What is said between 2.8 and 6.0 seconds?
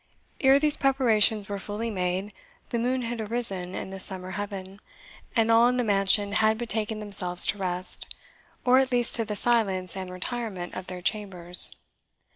had arisen in the summer heaven, and all in the